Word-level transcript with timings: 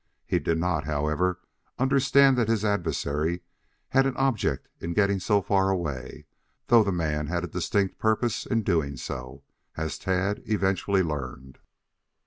He 0.25 0.39
did 0.39 0.57
not, 0.57 0.85
however, 0.85 1.41
understand 1.77 2.35
that 2.35 2.47
his 2.47 2.65
adversary 2.65 3.41
had 3.89 4.07
any 4.07 4.15
object 4.15 4.67
in 4.79 4.93
getting 4.95 5.19
so 5.19 5.43
far 5.43 5.69
away, 5.69 6.25
though 6.69 6.83
the 6.83 6.91
man 6.91 7.27
had 7.27 7.43
a 7.43 7.47
distinct 7.47 7.99
purpose 7.99 8.47
in 8.47 8.61
so 8.61 8.63
doing, 8.63 9.41
as 9.77 9.99
Tad 9.99 10.41
eventually 10.47 11.03
learned. 11.03 11.59